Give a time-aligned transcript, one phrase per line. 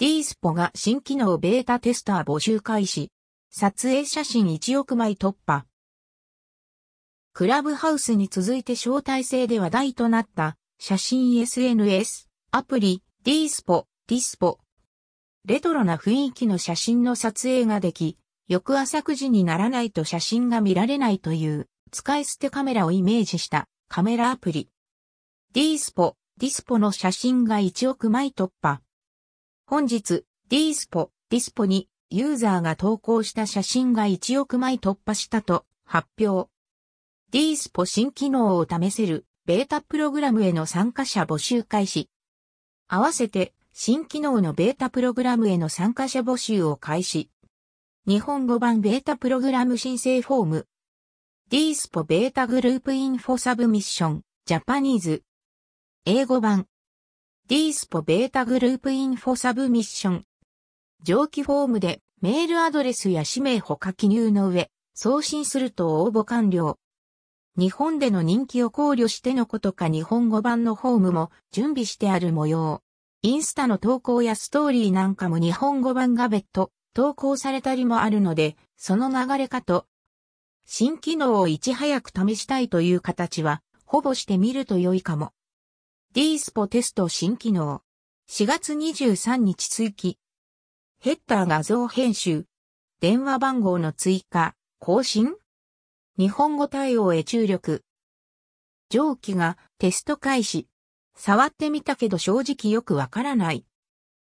[0.00, 3.10] D スポが新機能ベータテスター募集開始。
[3.50, 5.66] 撮影写真1億枚突破。
[7.34, 14.60] クラブハウスに続いて招待制で話題となった写真 SNS アプリ D スポ、ディスポ。
[15.44, 18.16] レトロな雰囲気の写真の撮影ができ、
[18.48, 24.70] 翌朝9時にならないと写真が見られないという使い捨てカメラをイメージしたカメラアプリ。
[25.52, 28.80] D スポ、ディスポの写真が1億枚突破。
[29.70, 36.50] 本日、D スポ、ディスポにユーザーが投稿した写真が1億枚突破したと発表。
[37.30, 42.10] D スポ新機能を試せるベータプログラムへの参加者募集開始。
[42.88, 47.30] 合わせて新機能のベータプログラムへの参加者募集を開始。
[48.08, 50.66] 日本語版ベータプログラム申請フォーム。
[51.48, 55.22] D スポベータグループインフォサブミッション、ジャパニーズ。
[56.06, 56.66] 英語版。
[57.50, 60.24] D スポベータグループインフォサブミッション。
[61.02, 66.78] 上記フォームでメールアドレスや氏名ほか記入の上、送信すると応募完了。
[67.58, 72.82] 日本での人気を考慮してのことか日本語版のフォームも準備してある模様。
[73.22, 79.86] インスタの投稿やストーリーなんかも日本語版が別途投稿されたりもあるので、その流れかと。
[80.66, 85.32] 新機能をいち早く試したいという形は、ほぼしてみると良いかも。
[86.12, 87.82] D スポテスト新機能。
[88.28, 90.18] 4月23日追記。
[90.98, 92.46] ヘッダー画像編集。
[92.98, 95.36] 電話番号の追加、更新
[96.18, 97.84] 日本語対応へ注力。
[98.88, 100.66] 上記がテスト開始。
[101.14, 103.64] 触ってみたけど正直よくわからない。